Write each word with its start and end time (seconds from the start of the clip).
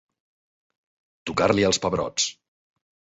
Tocar-li 1.31 1.65
els 1.69 1.81
pebrots. 1.83 2.29